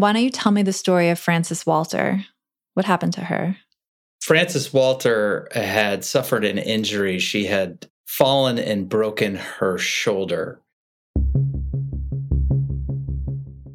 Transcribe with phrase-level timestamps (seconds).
[0.00, 2.24] Why don't you tell me the story of Frances Walter?
[2.72, 3.58] What happened to her?
[4.22, 7.18] Frances Walter had suffered an injury.
[7.18, 10.58] She had fallen and broken her shoulder.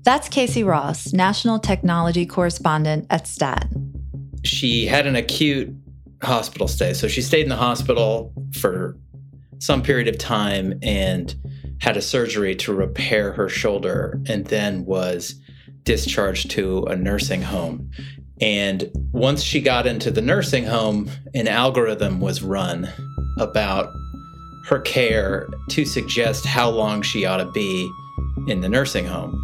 [0.02, 3.68] That's Casey Ross, National Technology Correspondent at STAT.
[4.44, 5.76] She had an acute
[6.24, 6.94] hospital stay.
[6.94, 8.98] So she stayed in the hospital for
[9.60, 11.36] some period of time and
[11.82, 15.40] had a surgery to repair her shoulder and then was
[15.86, 17.90] discharged to a nursing home.
[18.42, 22.90] And once she got into the nursing home, an algorithm was run
[23.40, 23.94] about
[24.66, 27.90] her care to suggest how long she ought to be
[28.48, 29.42] in the nursing home.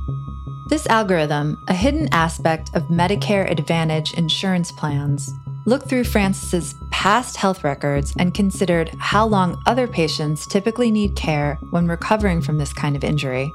[0.69, 5.29] This algorithm, a hidden aspect of Medicare Advantage insurance plans,
[5.65, 11.57] looked through Frances's past health records and considered how long other patients typically need care
[11.69, 13.51] when recovering from this kind of injury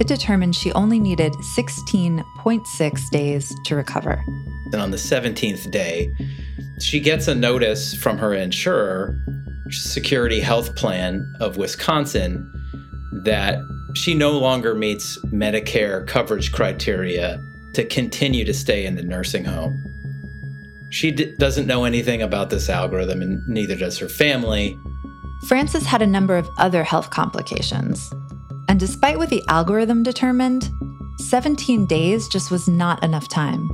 [0.00, 4.22] it determined she only needed 16.6 days to recover.
[4.72, 6.10] And on the 17th day,
[6.80, 9.16] she gets a notice from her insurer,
[9.70, 12.50] Security Health Plan of Wisconsin,
[13.24, 13.58] that
[13.94, 17.40] she no longer meets Medicare coverage criteria
[17.74, 19.80] to continue to stay in the nursing home.
[20.90, 24.76] She d- doesn't know anything about this algorithm, and neither does her family.
[25.48, 28.12] Frances had a number of other health complications,
[28.68, 30.70] and despite what the algorithm determined,
[31.18, 33.70] 17 days just was not enough time.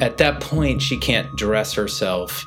[0.00, 2.46] At that point, she can't dress herself.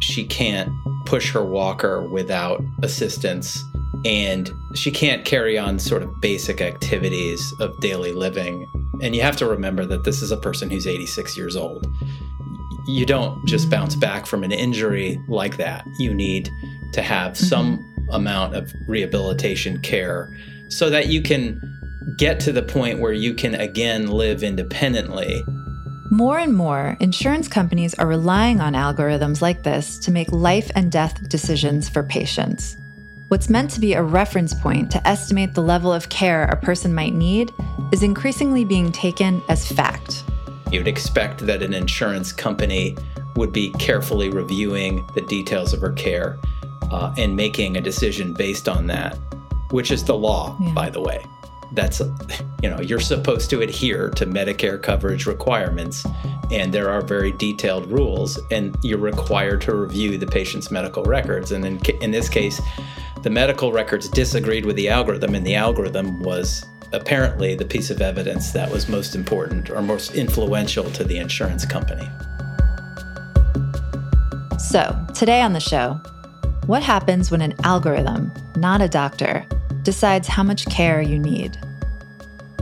[0.00, 0.70] She can't
[1.06, 3.62] push her walker without assistance.
[4.04, 8.66] And she can't carry on sort of basic activities of daily living.
[9.00, 11.86] And you have to remember that this is a person who's 86 years old.
[12.86, 15.84] You don't just bounce back from an injury like that.
[15.98, 16.50] You need
[16.92, 18.14] to have some mm-hmm.
[18.14, 20.30] amount of rehabilitation care
[20.68, 21.60] so that you can
[22.16, 25.44] get to the point where you can again live independently.
[26.10, 30.90] More and more, insurance companies are relying on algorithms like this to make life and
[30.90, 32.76] death decisions for patients.
[33.28, 36.94] What's meant to be a reference point to estimate the level of care a person
[36.94, 37.52] might need
[37.92, 40.24] is increasingly being taken as fact.
[40.72, 42.96] You'd expect that an insurance company
[43.36, 46.38] would be carefully reviewing the details of her care
[46.90, 49.18] uh, and making a decision based on that
[49.70, 50.72] which is the law, yeah.
[50.72, 51.24] by the way.
[51.72, 52.00] That's,
[52.62, 56.06] you know, you're supposed to adhere to Medicare coverage requirements,
[56.50, 61.52] and there are very detailed rules, and you're required to review the patient's medical records.
[61.52, 62.60] And in, in this case,
[63.22, 68.00] the medical records disagreed with the algorithm, and the algorithm was apparently the piece of
[68.00, 72.08] evidence that was most important or most influential to the insurance company.
[74.58, 76.00] So, today on the show,
[76.68, 79.42] what happens when an algorithm, not a doctor,
[79.84, 81.58] decides how much care you need.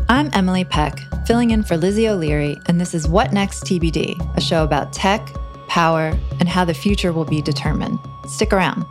[0.09, 4.41] I'm Emily Peck, filling in for Lizzie O'Leary, and this is What Next TBD, a
[4.41, 5.29] show about tech,
[5.67, 7.99] power, and how the future will be determined.
[8.29, 8.85] Stick around.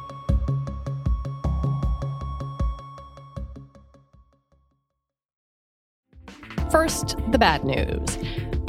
[6.70, 8.18] First, the bad news.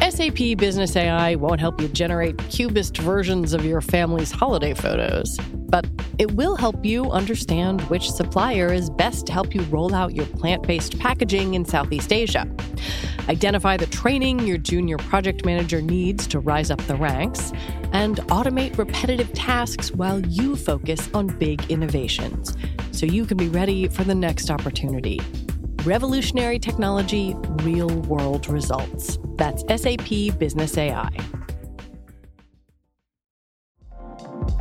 [0.00, 5.36] SAP Business AI won't help you generate cubist versions of your family's holiday photos,
[5.69, 5.87] but
[6.19, 10.27] it will help you understand which supplier is best to help you roll out your
[10.27, 12.49] plant based packaging in Southeast Asia.
[13.28, 17.53] Identify the training your junior project manager needs to rise up the ranks,
[17.93, 22.56] and automate repetitive tasks while you focus on big innovations
[22.93, 25.21] so you can be ready for the next opportunity.
[25.84, 29.19] Revolutionary technology, real world results.
[29.37, 31.11] That's SAP Business AI.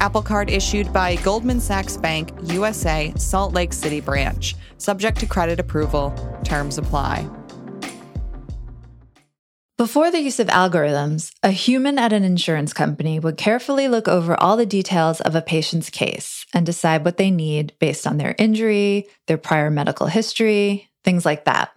[0.00, 4.56] Apple Card issued by Goldman Sachs Bank, USA, Salt Lake City branch.
[4.78, 6.14] Subject to credit approval.
[6.42, 7.28] Terms apply.
[9.76, 14.38] Before the use of algorithms, a human at an insurance company would carefully look over
[14.38, 18.34] all the details of a patient's case and decide what they need based on their
[18.38, 21.72] injury, their prior medical history, things like that.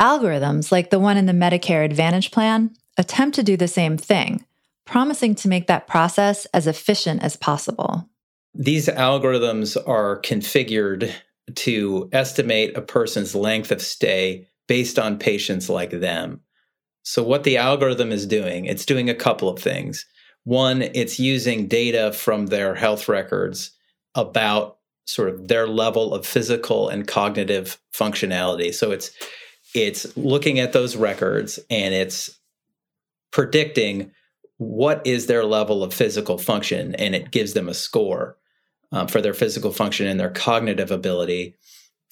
[0.00, 4.44] Algorithms, like the one in the Medicare Advantage plan, attempt to do the same thing,
[4.88, 8.08] promising to make that process as efficient as possible.
[8.54, 11.12] These algorithms are configured
[11.54, 16.40] to estimate a person's length of stay based on patients like them.
[17.02, 20.04] So, what the algorithm is doing, it's doing a couple of things.
[20.44, 23.70] One, it's using data from their health records
[24.14, 28.74] about sort of their level of physical and cognitive functionality.
[28.74, 29.10] So it's
[29.74, 32.38] it's looking at those records and it's
[33.30, 34.12] predicting
[34.58, 38.36] what is their level of physical function and it gives them a score
[38.92, 41.56] um, for their physical function and their cognitive ability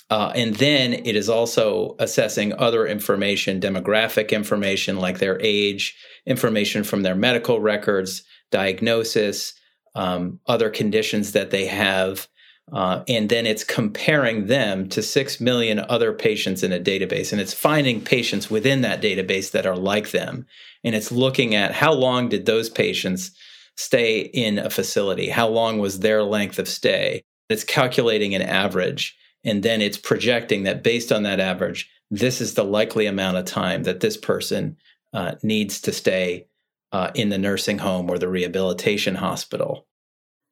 [0.08, 5.96] uh, and then it is also assessing other information, demographic information like their age,
[6.26, 8.22] information from their medical records,
[8.52, 9.54] diagnosis,
[9.96, 12.28] um, other conditions that they have.
[12.72, 17.30] Uh, and then it's comparing them to 6 million other patients in a database.
[17.30, 20.46] And it's finding patients within that database that are like them.
[20.82, 23.30] And it's looking at how long did those patients
[23.76, 25.28] stay in a facility?
[25.28, 27.22] How long was their length of stay?
[27.48, 29.16] It's calculating an average
[29.46, 33.44] and then it's projecting that based on that average, this is the likely amount of
[33.44, 34.76] time that this person
[35.14, 36.48] uh, needs to stay
[36.92, 39.86] uh, in the nursing home or the rehabilitation hospital.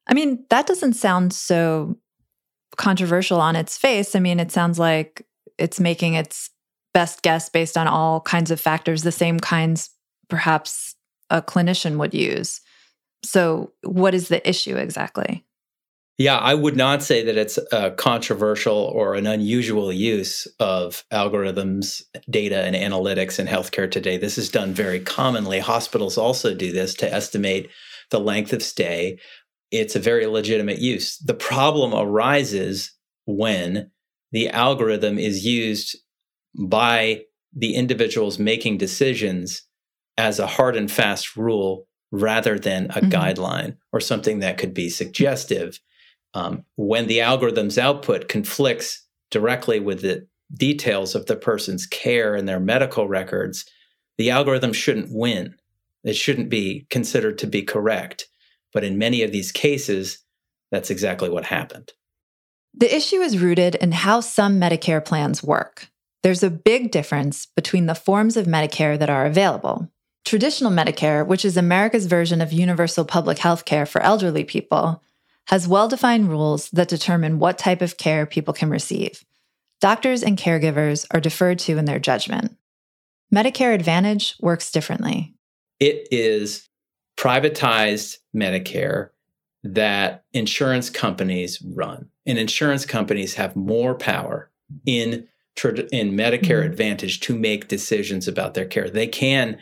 [0.06, 1.96] I mean, that doesn't sound so
[2.76, 4.14] controversial on its face.
[4.14, 5.26] I mean, it sounds like
[5.58, 6.50] it's making its
[6.92, 9.90] best guess based on all kinds of factors, the same kinds
[10.28, 10.94] perhaps
[11.30, 12.60] a clinician would use.
[13.24, 15.44] So, what is the issue exactly?
[16.16, 22.02] Yeah, I would not say that it's a controversial or an unusual use of algorithms,
[22.30, 24.16] data, and analytics in healthcare today.
[24.16, 25.58] This is done very commonly.
[25.58, 27.68] Hospitals also do this to estimate
[28.10, 29.18] the length of stay.
[29.74, 31.18] It's a very legitimate use.
[31.18, 32.92] The problem arises
[33.26, 33.90] when
[34.30, 35.96] the algorithm is used
[36.58, 37.22] by
[37.52, 39.62] the individuals making decisions
[40.16, 43.08] as a hard and fast rule rather than a mm-hmm.
[43.08, 45.80] guideline or something that could be suggestive
[46.34, 52.46] um, when the algorithm's output conflicts directly with the details of the person's care and
[52.48, 53.64] their medical records,
[54.18, 55.56] the algorithm shouldn't win.
[56.04, 58.26] It shouldn't be considered to be correct.
[58.74, 60.18] But in many of these cases,
[60.70, 61.92] that's exactly what happened.
[62.74, 65.88] The issue is rooted in how some Medicare plans work.
[66.24, 69.88] There's a big difference between the forms of Medicare that are available.
[70.24, 75.02] Traditional Medicare, which is America's version of universal public health care for elderly people,
[75.48, 79.24] has well defined rules that determine what type of care people can receive.
[79.80, 82.56] Doctors and caregivers are deferred to in their judgment.
[83.32, 85.34] Medicare Advantage works differently.
[85.78, 86.68] It is
[87.16, 89.10] privatized Medicare
[89.62, 92.08] that insurance companies run.
[92.26, 94.50] And insurance companies have more power
[94.86, 95.26] in
[95.92, 96.72] in Medicare mm-hmm.
[96.72, 98.90] Advantage to make decisions about their care.
[98.90, 99.58] They can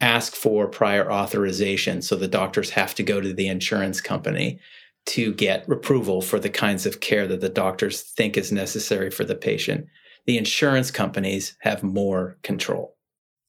[0.00, 4.58] ask for prior authorization so the doctors have to go to the insurance company
[5.06, 9.24] to get approval for the kinds of care that the doctors think is necessary for
[9.24, 9.86] the patient.
[10.26, 12.95] The insurance companies have more control.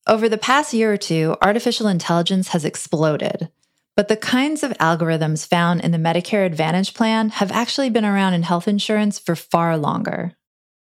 [0.07, 3.49] Over the past year or two, artificial intelligence has exploded.
[3.97, 8.33] But the kinds of algorithms found in the Medicare Advantage plan have actually been around
[8.33, 10.33] in health insurance for far longer.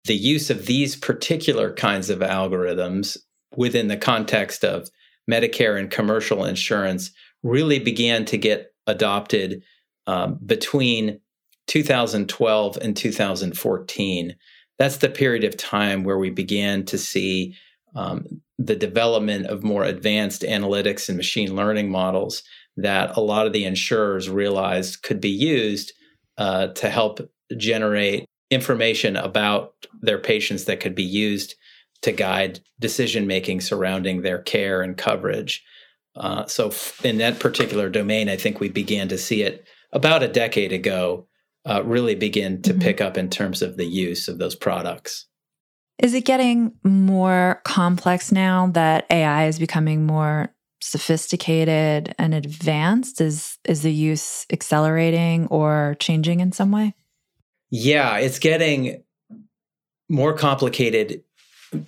[0.03, 3.17] The use of these particular kinds of algorithms
[3.55, 4.89] within the context of
[5.31, 9.63] Medicare and commercial insurance really began to get adopted
[10.05, 11.19] um, between
[11.67, 14.35] 2012 and 2014.
[14.77, 17.55] That's the period of time where we began to see
[17.95, 22.43] um, the development of more advanced analytics and machine learning models
[22.77, 25.93] that a lot of the insurers realized could be used
[26.37, 27.19] uh, to help
[27.57, 31.55] generate information about their patients that could be used
[32.01, 35.63] to guide decision making surrounding their care and coverage.
[36.15, 36.71] Uh, so,
[37.03, 41.27] in that particular domain, I think we began to see it about a decade ago
[41.65, 42.81] uh, really begin to mm-hmm.
[42.81, 45.25] pick up in terms of the use of those products.
[45.99, 50.49] Is it getting more complex now that AI is becoming more
[50.81, 53.21] sophisticated and advanced?
[53.21, 56.93] Is is the use accelerating or changing in some way?
[57.69, 59.03] Yeah, it's getting
[60.09, 61.23] more complicated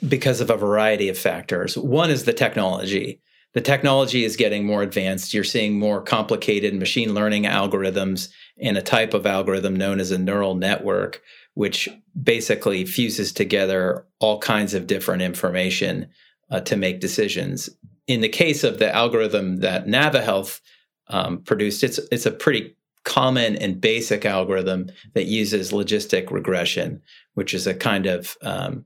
[0.07, 1.77] because of a variety of factors.
[1.77, 3.21] One is the technology
[3.57, 5.33] the technology is getting more advanced.
[5.33, 8.29] You're seeing more complicated machine learning algorithms
[8.61, 11.23] and a type of algorithm known as a neural network,
[11.57, 11.89] which
[12.21, 16.07] basically fuses together all kinds of different information
[16.51, 17.67] uh, to make decisions.
[18.05, 20.61] in the case of the algorithm that NaviHealth
[21.07, 27.01] um, produced, it's it's a pretty common and basic algorithm that uses logistic regression,
[27.33, 28.85] which is a kind of um,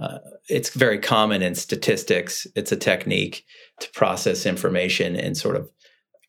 [0.00, 2.46] uh, it's very common in statistics.
[2.54, 3.44] It's a technique
[3.80, 5.68] to process information and sort of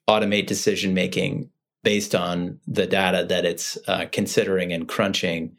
[0.10, 1.50] automate decision making
[1.88, 5.56] based on the data that it's uh, considering and crunching.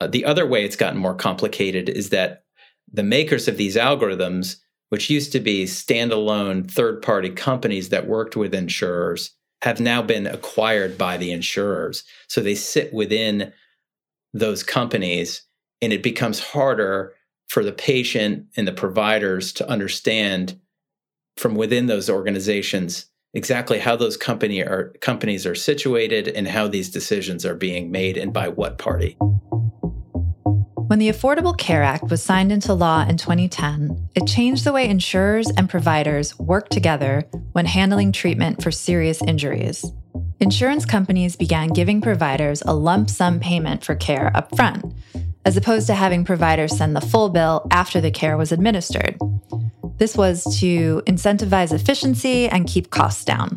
[0.00, 2.44] Uh, the other way it's gotten more complicated is that
[2.92, 4.58] the makers of these algorithms,
[4.90, 10.28] which used to be standalone third party companies that worked with insurers, have now been
[10.28, 12.04] acquired by the insurers.
[12.28, 13.52] So they sit within
[14.32, 15.42] those companies,
[15.82, 17.14] and it becomes harder
[17.48, 20.56] for the patient and the providers to understand
[21.36, 26.88] from within those organizations exactly how those company are, companies are situated and how these
[26.90, 29.16] decisions are being made and by what party.
[30.86, 34.88] When the Affordable Care Act was signed into law in 2010, it changed the way
[34.88, 39.84] insurers and providers work together when handling treatment for serious injuries.
[40.40, 44.94] Insurance companies began giving providers a lump sum payment for care upfront,
[45.46, 49.16] as opposed to having providers send the full bill after the care was administered.
[49.96, 53.50] This was to incentivize efficiency and keep costs down.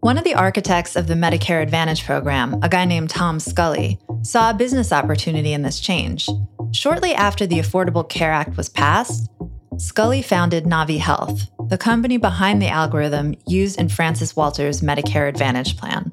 [0.00, 4.50] One of the architects of the Medicare Advantage program, a guy named Tom Scully, saw
[4.50, 6.28] a business opportunity in this change.
[6.72, 9.28] Shortly after the Affordable Care Act was passed,
[9.76, 15.76] Scully founded Navi Health, the company behind the algorithm used in Frances Walter's Medicare Advantage
[15.76, 16.12] plan.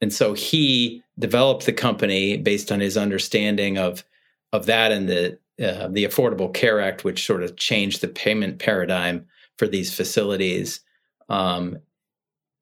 [0.00, 4.04] And so he developed the company based on his understanding of
[4.52, 8.58] of that and the uh, the Affordable Care Act, which sort of changed the payment
[8.58, 10.80] paradigm for these facilities.
[11.28, 11.78] Um,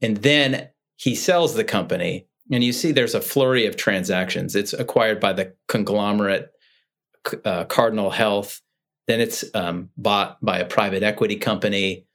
[0.00, 4.56] and then he sells the company, and you see there's a flurry of transactions.
[4.56, 6.50] It's acquired by the conglomerate
[7.44, 8.62] uh, Cardinal Health,
[9.06, 12.06] then it's um, bought by a private equity company,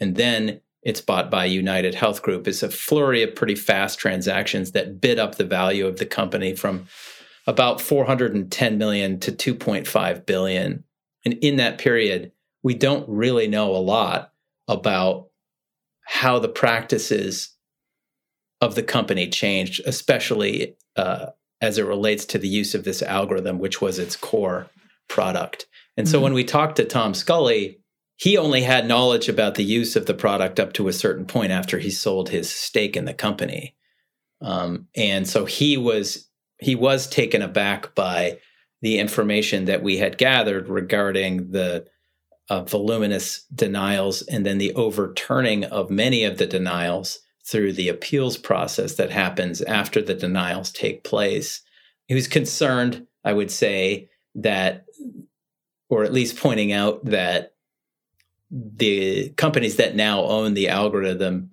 [0.00, 2.48] and then it's bought by United Health Group.
[2.48, 6.54] It's a flurry of pretty fast transactions that bid up the value of the company
[6.54, 6.86] from
[7.46, 10.84] about 410 million to 2.5 billion.
[11.24, 12.32] And in that period,
[12.62, 14.32] we don't really know a lot
[14.68, 15.28] about
[16.04, 17.56] how the practices
[18.60, 21.26] of the company changed, especially uh,
[21.60, 24.68] as it relates to the use of this algorithm, which was its core
[25.08, 25.66] product.
[25.96, 26.24] And so mm-hmm.
[26.24, 27.80] when we talked to Tom Scully,
[28.16, 31.50] he only had knowledge about the use of the product up to a certain point
[31.50, 33.74] after he sold his stake in the company.
[34.40, 36.28] Um, and so he was
[36.62, 38.38] he was taken aback by
[38.80, 41.86] the information that we had gathered regarding the
[42.48, 48.36] uh, voluminous denials and then the overturning of many of the denials through the appeals
[48.36, 51.62] process that happens after the denials take place.
[52.06, 54.84] He was concerned, I would say, that,
[55.88, 57.54] or at least pointing out that
[58.50, 61.50] the companies that now own the algorithm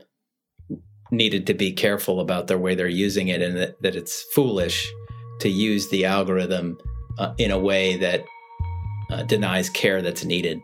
[1.12, 4.92] needed to be careful about the way they're using it and that, that it's foolish
[5.40, 6.78] to use the algorithm
[7.18, 8.26] uh, in a way that
[9.12, 10.62] uh, denies care that's needed.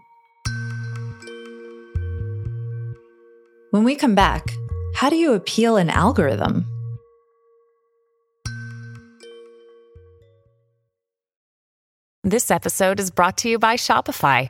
[3.72, 4.53] When we come back,
[4.96, 6.65] how do you appeal an algorithm?
[12.24, 14.50] This episode is brought to you by Shopify.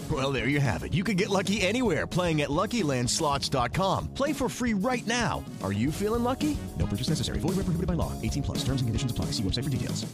[0.11, 0.93] Well, there you have it.
[0.93, 4.07] You can get lucky anywhere playing at LuckyLandSlots.com.
[4.09, 5.45] Play for free right now.
[5.63, 6.57] Are you feeling lucky?
[6.77, 7.39] No purchase necessary.
[7.39, 8.11] Void where prohibited by law.
[8.21, 8.57] 18 plus.
[8.65, 9.25] Terms and conditions apply.
[9.27, 10.05] See website for details.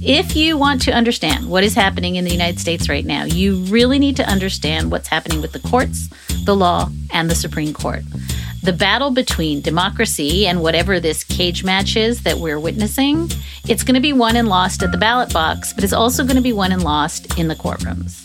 [0.00, 3.64] If you want to understand what is happening in the United States right now, you
[3.64, 6.08] really need to understand what's happening with the courts,
[6.44, 8.02] the law, and the Supreme Court.
[8.62, 13.30] The battle between democracy and whatever this cage match is that we're witnessing,
[13.68, 16.36] it's going to be won and lost at the ballot box, but it's also going
[16.36, 18.24] to be won and lost in the courtrooms.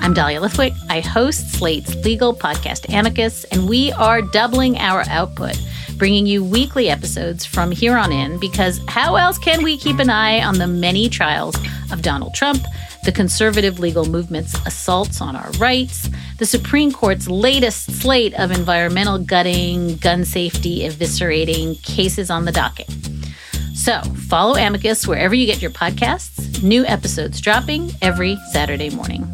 [0.00, 0.74] I'm Dahlia Lithwick.
[0.88, 5.60] I host Slate's legal podcast Amicus, and we are doubling our output
[6.02, 10.10] bringing you weekly episodes from here on in because how else can we keep an
[10.10, 11.56] eye on the many trials
[11.92, 12.64] of Donald Trump,
[13.02, 19.18] the conservative legal movement's assaults on our rights, the Supreme Court's latest slate of environmental
[19.18, 22.90] gutting, gun safety eviscerating cases on the docket.
[23.74, 26.62] So follow Amicus wherever you get your podcasts.
[26.62, 29.26] New episodes dropping every Saturday morning.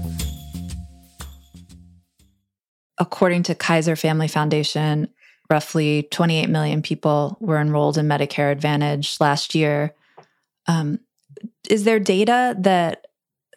[2.96, 5.08] According to Kaiser Family Foundation,
[5.50, 9.94] roughly 28 million people were enrolled in Medicare Advantage last year.
[10.66, 11.00] Um,
[11.68, 13.07] is there data that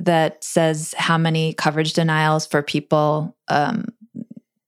[0.05, 3.85] that says how many coverage denials for people um,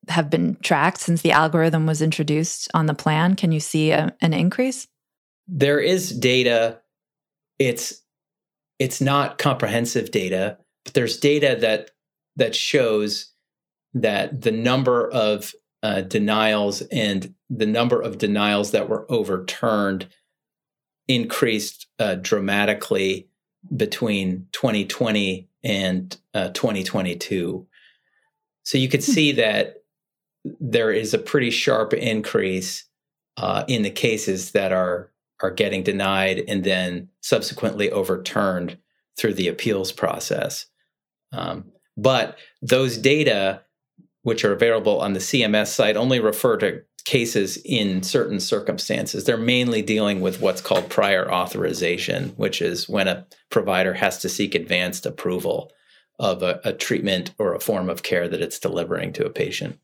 [0.08, 3.36] have been tracked since the algorithm was introduced on the plan?
[3.36, 4.88] Can you see a, an increase?
[5.48, 6.80] There is data.
[7.60, 8.02] It's
[8.80, 11.92] it's not comprehensive data, but there's data that
[12.36, 13.32] that shows
[13.94, 20.08] that the number of uh, denials and the number of denials that were overturned
[21.08, 23.28] increased uh, dramatically
[23.76, 27.66] between 2020 and uh, 2022.
[28.64, 29.12] So you could hmm.
[29.12, 29.84] see that
[30.60, 32.86] there is a pretty sharp increase
[33.38, 35.10] uh, in the cases that are
[35.42, 38.78] are getting denied and then subsequently overturned
[39.18, 40.68] through the appeals process.
[41.34, 41.66] Um,
[41.98, 43.62] but those data,
[44.22, 49.26] which are available on the CMS site, only refer to cases in certain circumstances.
[49.26, 54.30] They're mainly dealing with what's called prior authorization, which is when a provider has to
[54.30, 55.72] seek advanced approval
[56.20, 59.80] of a, a treatment or a form of care that it's delivering to a patient.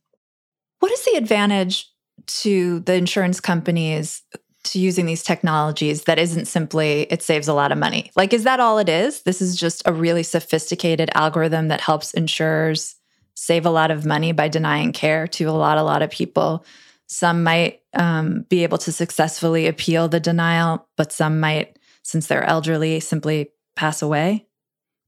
[0.79, 1.91] What is the advantage
[2.27, 4.21] to the insurance companies
[4.65, 8.11] to using these technologies that isn't simply it saves a lot of money?
[8.15, 9.23] Like, is that all it is?
[9.23, 12.95] This is just a really sophisticated algorithm that helps insurers
[13.35, 16.65] save a lot of money by denying care to a lot, a lot of people.
[17.09, 22.43] Some might um, be able to successfully appeal the denial, but some might, since they're
[22.43, 24.45] elderly, simply pass away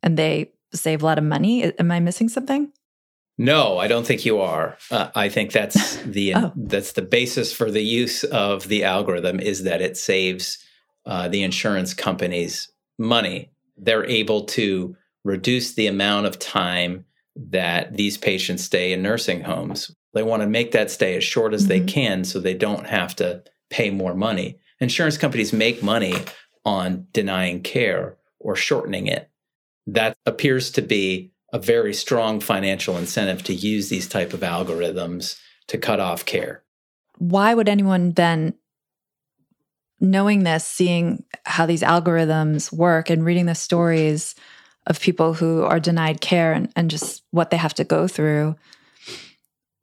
[0.01, 1.63] and they save a lot of money.
[1.77, 2.71] Am I missing something?
[3.37, 4.77] No, I don't think you are.
[4.89, 6.53] Uh, I think that's the oh.
[6.55, 10.57] that's the basis for the use of the algorithm is that it saves
[11.05, 13.51] uh, the insurance companies money.
[13.77, 19.95] They're able to reduce the amount of time that these patients stay in nursing homes.
[20.13, 21.69] They want to make that stay as short as mm-hmm.
[21.69, 24.59] they can so they don't have to pay more money.
[24.79, 26.15] Insurance companies make money
[26.65, 29.29] on denying care or shortening it.
[29.87, 35.39] That appears to be a very strong financial incentive to use these type of algorithms
[35.67, 36.63] to cut off care.
[37.17, 38.55] Why would anyone then
[39.99, 44.33] knowing this, seeing how these algorithms work and reading the stories
[44.87, 48.55] of people who are denied care and, and just what they have to go through,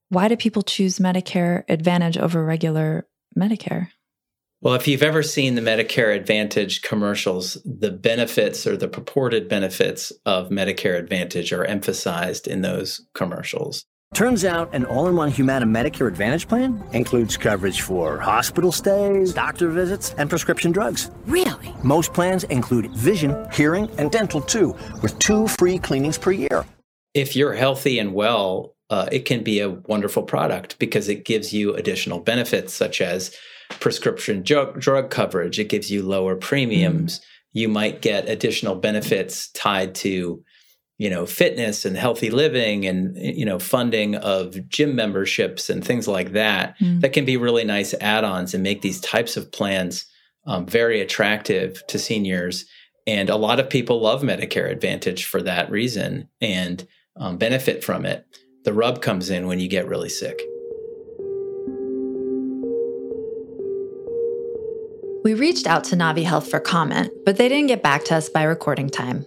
[0.09, 3.07] why do people choose Medicare Advantage over regular
[3.39, 3.89] Medicare?
[4.61, 10.13] Well, if you've ever seen the Medicare Advantage commercials, the benefits or the purported benefits
[10.27, 13.85] of Medicare Advantage are emphasized in those commercials.
[14.15, 19.35] Turns out an all in one Humana Medicare Advantage plan includes coverage for hospital stays,
[19.35, 21.11] doctor visits, and prescription drugs.
[21.27, 21.73] Really?
[21.85, 26.65] Most plans include vision, hearing, and dental too, with two free cleanings per year.
[27.15, 31.53] If you're healthy and well, uh, it can be a wonderful product because it gives
[31.53, 33.35] you additional benefits such as
[33.81, 35.59] prescription drug, drug coverage.
[35.59, 37.19] It gives you lower premiums.
[37.19, 37.25] Mm.
[37.53, 40.43] You might get additional benefits tied to,
[40.97, 46.09] you know, fitness and healthy living and, you know, funding of gym memberships and things
[46.09, 46.79] like that.
[46.79, 47.03] Mm.
[47.03, 50.07] That can be really nice add ons and make these types of plans
[50.47, 52.65] um, very attractive to seniors.
[53.07, 58.07] And a lot of people love Medicare Advantage for that reason and um, benefit from
[58.07, 58.27] it.
[58.65, 60.43] The rub comes in when you get really sick.
[65.25, 68.29] We reached out to Navi Health for comment, but they didn't get back to us
[68.29, 69.25] by recording time.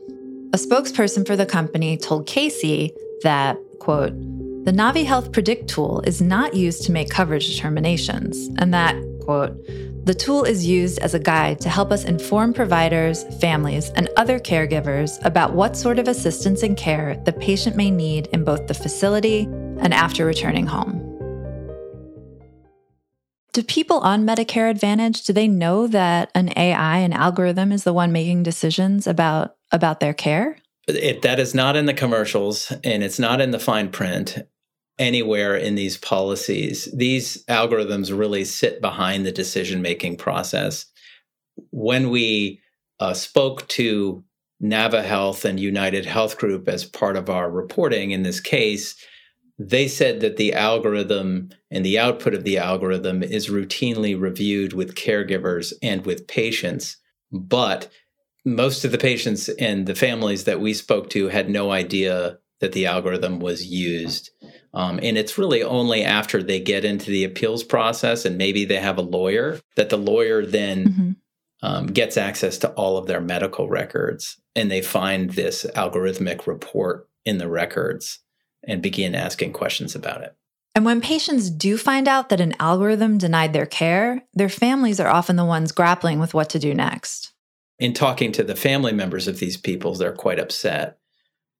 [0.53, 4.13] A spokesperson for the company told Casey that, quote,
[4.65, 9.57] the Navi Health Predict tool is not used to make coverage determinations, and that, quote,
[10.03, 14.39] the tool is used as a guide to help us inform providers, families, and other
[14.39, 18.73] caregivers about what sort of assistance and care the patient may need in both the
[18.73, 21.07] facility and after returning home.
[23.53, 27.93] Do people on Medicare Advantage do they know that an AI an algorithm is the
[27.93, 30.57] one making decisions about about their care?
[30.87, 34.39] It, that is not in the commercials and it's not in the fine print
[34.99, 36.87] anywhere in these policies.
[36.93, 40.85] These algorithms really sit behind the decision making process.
[41.71, 42.61] When we
[42.99, 44.23] uh, spoke to
[44.61, 48.95] Navi Health and United Health Group as part of our reporting in this case,
[49.57, 54.95] they said that the algorithm and the output of the algorithm is routinely reviewed with
[54.95, 56.97] caregivers and with patients,
[57.31, 57.89] but
[58.45, 62.71] most of the patients and the families that we spoke to had no idea that
[62.71, 64.29] the algorithm was used.
[64.73, 68.77] Um, and it's really only after they get into the appeals process and maybe they
[68.77, 71.11] have a lawyer that the lawyer then mm-hmm.
[71.61, 77.09] um, gets access to all of their medical records and they find this algorithmic report
[77.25, 78.19] in the records
[78.65, 80.35] and begin asking questions about it.
[80.73, 85.09] And when patients do find out that an algorithm denied their care, their families are
[85.09, 87.33] often the ones grappling with what to do next.
[87.77, 90.99] In talking to the family members of these people, they're quite upset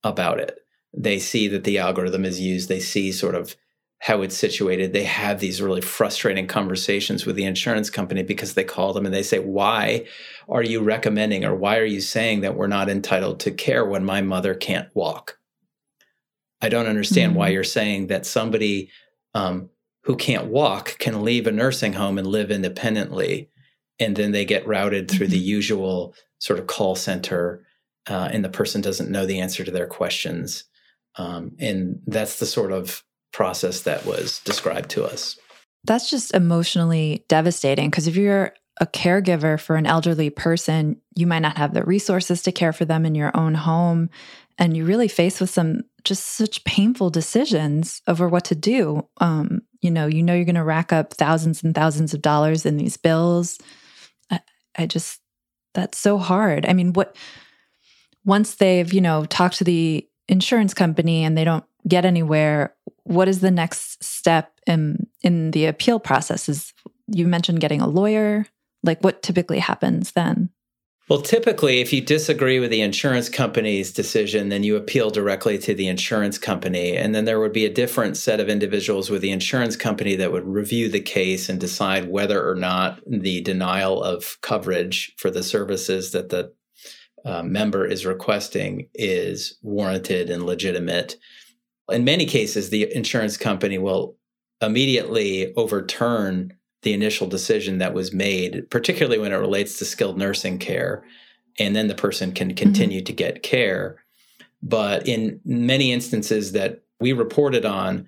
[0.03, 0.60] about it
[0.93, 3.55] they see that the algorithm is used, they see sort of
[3.99, 4.93] how it's situated.
[4.93, 9.13] They have these really frustrating conversations with the insurance company because they call them and
[9.13, 10.05] they say, Why
[10.49, 14.03] are you recommending or why are you saying that we're not entitled to care when
[14.03, 15.37] my mother can't walk?
[16.61, 17.39] I don't understand mm-hmm.
[17.39, 18.89] why you're saying that somebody
[19.35, 19.69] um,
[20.03, 23.49] who can't walk can leave a nursing home and live independently.
[23.99, 25.33] And then they get routed through mm-hmm.
[25.33, 27.63] the usual sort of call center,
[28.09, 30.63] uh, and the person doesn't know the answer to their questions.
[31.17, 35.37] Um, and that's the sort of process that was described to us.
[35.83, 41.39] That's just emotionally devastating because if you're a caregiver for an elderly person, you might
[41.39, 44.09] not have the resources to care for them in your own home.
[44.57, 49.07] And you really face with some just such painful decisions over what to do.
[49.19, 52.65] Um, you know, you know you're going to rack up thousands and thousands of dollars
[52.65, 53.57] in these bills.
[54.29, 54.39] I,
[54.77, 55.19] I just
[55.73, 56.65] that's so hard.
[56.65, 57.15] I mean, what
[58.23, 63.27] once they've you know talked to the insurance company and they don't get anywhere, what
[63.27, 66.49] is the next step in in the appeal process?
[66.49, 66.73] Is
[67.07, 68.45] you mentioned getting a lawyer?
[68.83, 70.49] Like what typically happens then?
[71.09, 75.75] Well, typically, if you disagree with the insurance company's decision, then you appeal directly to
[75.75, 76.95] the insurance company.
[76.95, 80.31] And then there would be a different set of individuals with the insurance company that
[80.31, 85.43] would review the case and decide whether or not the denial of coverage for the
[85.43, 86.53] services that the
[87.25, 91.17] uh, member is requesting is warranted and legitimate.
[91.89, 94.15] In many cases, the insurance company will
[94.61, 96.53] immediately overturn
[96.83, 101.03] the initial decision that was made, particularly when it relates to skilled nursing care,
[101.59, 102.55] and then the person can mm-hmm.
[102.57, 103.05] continue mm-hmm.
[103.05, 104.03] to get care.
[104.63, 108.07] But in many instances that we reported on,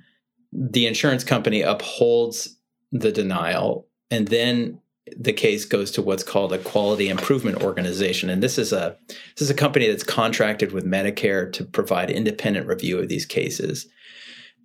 [0.52, 2.58] the insurance company upholds
[2.92, 4.80] the denial and then
[5.18, 8.30] the case goes to what's called a quality improvement organization.
[8.30, 12.68] And this is a this is a company that's contracted with Medicare to provide independent
[12.68, 13.88] review of these cases.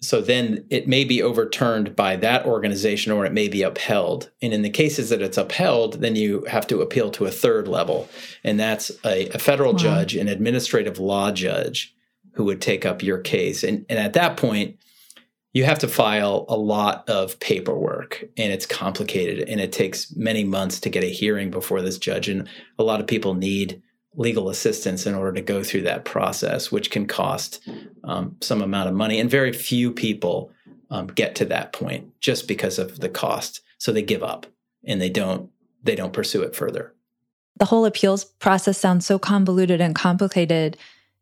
[0.01, 4.31] So then it may be overturned by that organization or it may be upheld.
[4.41, 7.67] And in the cases that it's upheld then you have to appeal to a third
[7.67, 8.09] level.
[8.45, 9.79] And that's a, a federal wow.
[9.79, 11.95] judge an administrative law judge
[12.35, 13.65] who would take up your case.
[13.65, 14.79] And, and at that point
[15.59, 20.45] you have to file a lot of paperwork and it's complicated and it takes many
[20.45, 23.83] months to get a hearing before this judge and a lot of people need
[24.15, 27.61] legal assistance in order to go through that process which can cost
[28.05, 30.53] um, some amount of money and very few people
[30.91, 33.61] um, get to that point just because of the cost.
[33.79, 34.47] So they give up
[34.85, 35.51] and they don't
[35.83, 36.95] they don't pursue it further.
[37.57, 40.77] The whole appeals process sounds so convoluted and complicated.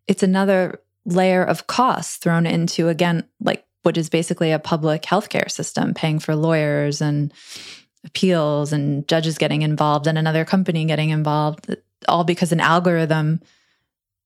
[0.07, 5.49] It's another layer of costs thrown into again like which is basically a public healthcare
[5.49, 7.33] system paying for lawyers and
[8.05, 11.72] appeals and judges getting involved and another company getting involved,
[12.09, 13.40] all because an algorithm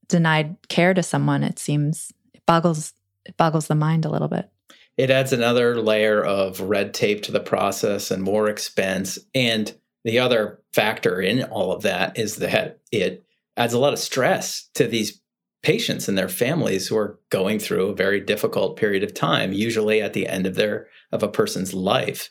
[0.09, 1.42] denied care to someone.
[1.42, 2.94] It seems it boggles
[3.27, 4.49] it boggles the mind a little bit.
[4.96, 9.18] It adds another layer of red tape to the process and more expense.
[9.35, 9.70] And
[10.05, 13.23] the other factor in all of that is that it
[13.59, 15.20] adds a lot of stress to these
[15.62, 20.01] patients and their families who are going through a very difficult period of time, usually
[20.01, 22.31] at the end of their of a person's life.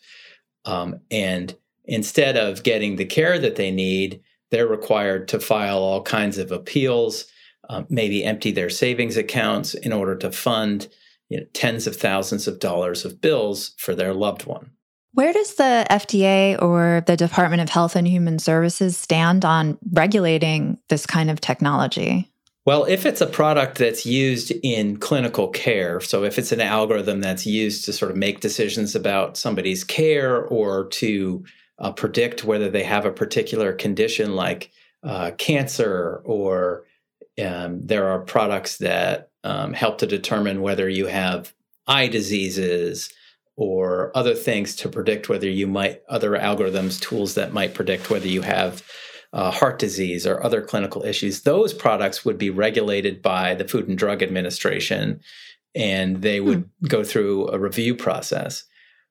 [0.66, 6.02] Um, and instead of getting the care that they need, they're required to file all
[6.02, 7.26] kinds of appeals,
[7.70, 10.88] uh, maybe empty their savings accounts in order to fund
[11.30, 14.72] you know, tens of thousands of dollars of bills for their loved one.
[15.14, 20.80] Where does the FDA or the Department of Health and Human Services stand on regulating
[20.90, 22.32] this kind of technology?
[22.66, 27.22] Well, if it's a product that's used in clinical care, so if it's an algorithm
[27.22, 31.44] that's used to sort of make decisions about somebody's care or to
[31.80, 34.72] uh, predict whether they have a particular condition like
[35.04, 36.86] uh, cancer, or
[37.44, 41.54] um, there are products that um, help to determine whether you have
[41.88, 43.10] eye diseases
[43.56, 48.28] or other things to predict whether you might, other algorithms, tools that might predict whether
[48.28, 48.84] you have
[49.32, 53.88] uh, heart disease or other clinical issues, those products would be regulated by the Food
[53.88, 55.22] and Drug Administration
[55.76, 56.88] and they would hmm.
[56.88, 58.64] go through a review process.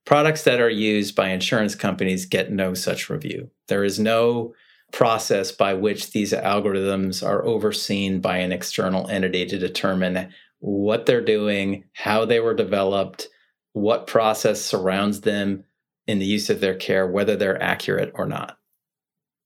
[0.04, 3.50] Products that are used by insurance companies get no such review.
[3.68, 4.54] There is no
[4.90, 11.20] process by which these algorithms are overseen by an external entity to determine what they're
[11.20, 13.28] doing, how they were developed,
[13.74, 15.64] what process surrounds them
[16.06, 18.58] in the use of their care, whether they're accurate or not.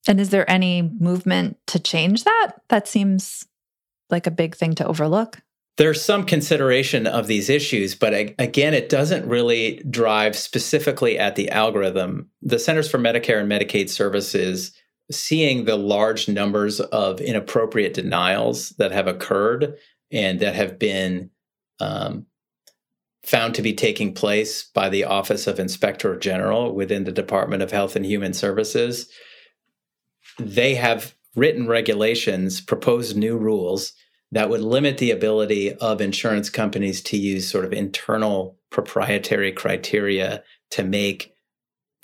[0.09, 2.53] And is there any movement to change that?
[2.69, 3.47] That seems
[4.11, 5.41] like a big thing to overlook.
[5.79, 11.49] There's some consideration of these issues, but again, it doesn't really drive specifically at the
[11.51, 12.29] algorithm.
[12.43, 14.73] The Centers for Medicare and Medicaid Services,
[15.11, 19.77] seeing the large numbers of inappropriate denials that have occurred
[20.11, 21.31] and that have been
[21.81, 22.27] um,
[23.25, 27.71] found to be taking place by the Office of Inspector General within the Department of
[27.71, 29.09] Health and Human Services,
[30.39, 33.93] they have written regulations, proposed new rules
[34.33, 40.43] that would limit the ability of insurance companies to use sort of internal proprietary criteria
[40.71, 41.35] to make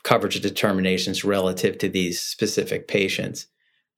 [0.04, 3.46] coverage determinations relative to these specific patients.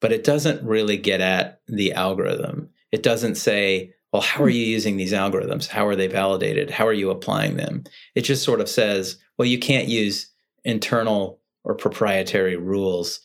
[0.00, 2.70] But it doesn't really get at the algorithm.
[2.90, 4.54] It doesn't say, well, how are hmm.
[4.54, 5.68] you using these algorithms?
[5.68, 6.70] How are they validated?
[6.70, 7.84] How are you applying them?
[8.14, 10.30] It just sort of says, well, you can't use
[10.64, 13.20] internal or proprietary rules,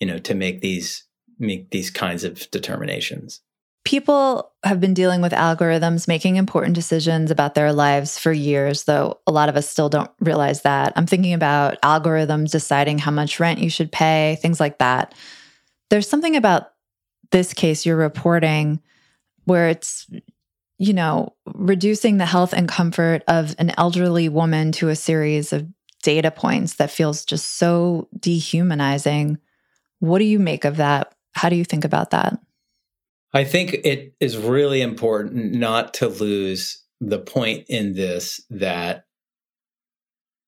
[0.00, 1.04] you know, to make these
[1.38, 3.40] make these kinds of determinations.
[3.84, 9.20] People have been dealing with algorithms making important decisions about their lives for years, though
[9.26, 10.92] a lot of us still don't realize that.
[10.96, 15.14] I'm thinking about algorithms deciding how much rent you should pay, things like that.
[15.88, 16.72] There's something about
[17.30, 18.80] this case you're reporting
[19.44, 20.06] where it's
[20.78, 25.66] you know reducing the health and comfort of an elderly woman to a series of
[26.02, 29.38] data points that feels just so dehumanizing
[30.00, 32.38] what do you make of that how do you think about that
[33.32, 39.04] i think it is really important not to lose the point in this that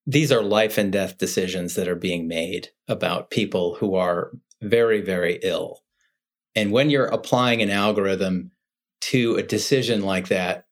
[0.07, 4.31] these are life and death decisions that are being made about people who are
[4.63, 5.81] very very ill
[6.59, 8.51] and when you're applying an algorithm
[9.01, 10.65] to a decision like that,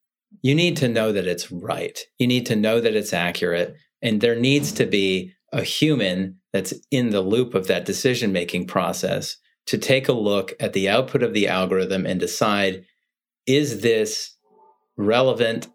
[0.43, 1.99] you need to know that it's right.
[2.19, 3.77] You need to know that it's accurate.
[4.03, 8.66] And there needs to be a human that's in the loop of that decision making
[8.66, 12.87] process to take a look at the output of the algorithm and decide
[13.47, 14.35] is this
[14.97, 15.69] relevant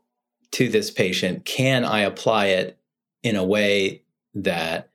[0.51, 1.45] to this patient?
[1.45, 2.79] Can I apply it
[3.21, 4.89] in a way that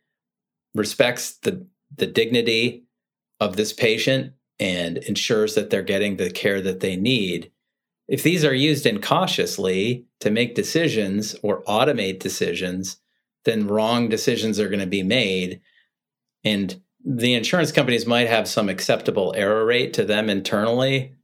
[0.74, 2.84] respects the, the dignity
[3.40, 7.50] of this patient and ensures that they're getting the care that they need.
[8.08, 12.98] If these are used incautiously to make decisions or automate decisions,
[13.44, 15.60] then wrong decisions are going to be made.
[16.44, 21.14] And the insurance companies might have some acceptable error rate to them internally.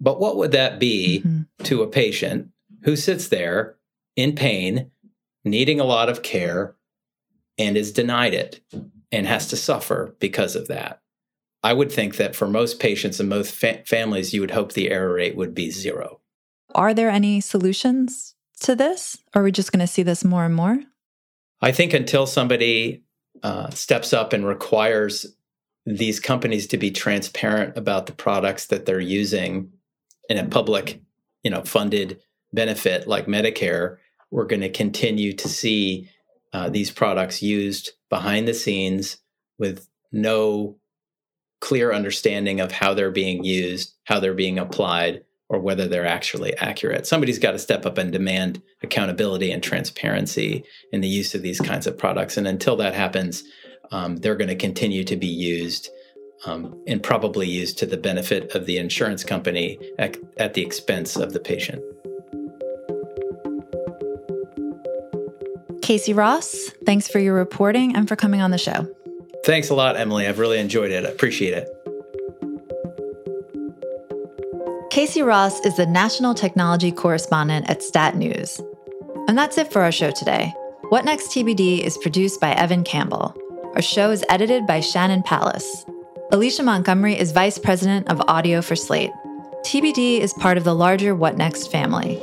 [0.00, 1.64] But what would that be mm-hmm.
[1.64, 2.48] to a patient
[2.82, 3.76] who sits there
[4.16, 4.90] in pain,
[5.44, 6.76] needing a lot of care,
[7.58, 8.60] and is denied it
[9.10, 11.02] and has to suffer because of that?
[11.62, 14.90] I would think that for most patients and most fa- families, you would hope the
[14.90, 16.20] error rate would be zero.
[16.74, 19.18] Are there any solutions to this?
[19.34, 20.78] Are we just going to see this more and more?
[21.60, 23.02] I think until somebody
[23.42, 25.26] uh, steps up and requires
[25.86, 29.72] these companies to be transparent about the products that they're using
[30.28, 31.00] in a public,
[31.42, 32.20] you know, funded
[32.52, 33.96] benefit like Medicare,
[34.30, 36.08] we're going to continue to see
[36.52, 39.18] uh, these products used behind the scenes
[39.58, 40.76] with no
[41.60, 46.56] clear understanding of how they're being used, how they're being applied, or whether they're actually
[46.58, 47.06] accurate.
[47.06, 51.60] Somebody's got to step up and demand accountability and transparency in the use of these
[51.60, 52.36] kinds of products.
[52.36, 53.44] And until that happens,
[53.90, 55.88] um, they're going to continue to be used
[56.44, 61.16] um, and probably used to the benefit of the insurance company at, at the expense
[61.16, 61.82] of the patient.
[65.82, 68.86] Casey Ross, thanks for your reporting and for coming on the show.
[69.44, 70.26] Thanks a lot, Emily.
[70.26, 71.06] I've really enjoyed it.
[71.06, 71.68] I appreciate it.
[74.98, 78.60] Casey Ross is the national technology correspondent at Stat News.
[79.28, 80.52] And that's it for our show today.
[80.88, 83.32] What Next TBD is produced by Evan Campbell.
[83.76, 85.86] Our show is edited by Shannon Palace.
[86.32, 89.12] Alicia Montgomery is vice president of audio for Slate.
[89.64, 92.16] TBD is part of the larger What Next family.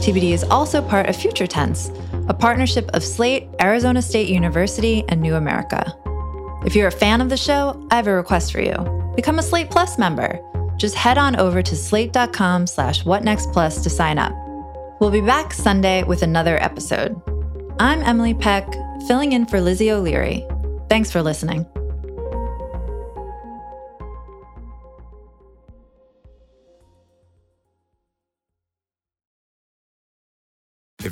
[0.00, 1.92] TBD is also part of Future Tense,
[2.26, 5.96] a partnership of Slate, Arizona State University, and New America.
[6.66, 8.74] If you're a fan of the show, I have a request for you.
[9.14, 10.40] Become a Slate Plus member.
[10.76, 14.32] Just head on over to slate.com slash whatnextplus to sign up.
[15.00, 17.20] We'll be back Sunday with another episode.
[17.78, 18.66] I'm Emily Peck,
[19.06, 20.46] filling in for Lizzie O'Leary.
[20.88, 21.66] Thanks for listening.